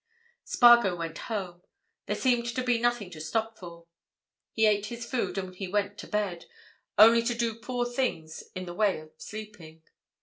Spargo 0.43 0.95
went 0.95 1.15
home; 1.29 1.61
there 2.07 2.15
seemed 2.15 2.47
to 2.55 2.63
be 2.63 2.79
nothing 2.79 3.11
to 3.11 3.21
stop 3.21 3.55
for. 3.55 3.85
He 4.51 4.65
ate 4.65 4.87
his 4.87 5.05
food 5.05 5.37
and 5.37 5.53
he 5.53 5.67
went 5.67 5.99
to 5.99 6.07
bed, 6.07 6.45
only 6.97 7.21
to 7.21 7.35
do 7.35 7.53
poor 7.59 7.85
things 7.85 8.45
in 8.55 8.65
the 8.65 8.73
way 8.73 8.99
of 8.99 9.11
sleeping. 9.19 9.83